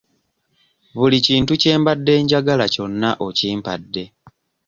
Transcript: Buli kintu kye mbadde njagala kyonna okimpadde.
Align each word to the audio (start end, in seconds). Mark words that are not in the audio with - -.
Buli 0.97 1.17
kintu 1.27 1.53
kye 1.61 1.73
mbadde 1.79 2.13
njagala 2.23 2.65
kyonna 2.73 3.09
okimpadde. 3.27 4.03